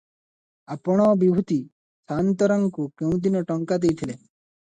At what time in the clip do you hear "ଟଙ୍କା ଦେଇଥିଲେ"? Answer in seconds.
3.53-4.19